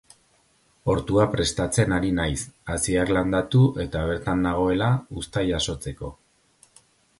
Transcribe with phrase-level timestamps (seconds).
[0.93, 2.39] Ortua prestatzen ari naiz,
[2.77, 4.91] haziak landatu eta bertan nagoela,
[5.25, 6.13] uzta jasotzeko.